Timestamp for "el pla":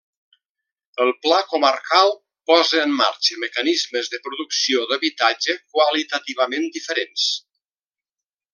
1.03-1.41